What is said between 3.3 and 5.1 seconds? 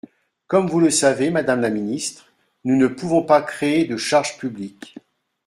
créer de charge publique.